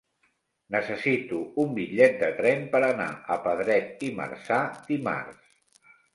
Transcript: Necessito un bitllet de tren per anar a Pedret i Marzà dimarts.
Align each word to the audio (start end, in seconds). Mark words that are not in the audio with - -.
Necessito 0.75 1.41
un 1.63 1.75
bitllet 1.75 2.17
de 2.23 2.31
tren 2.39 2.65
per 2.73 2.81
anar 2.89 3.07
a 3.37 3.39
Pedret 3.45 4.03
i 4.09 4.11
Marzà 4.23 4.61
dimarts. 4.91 5.87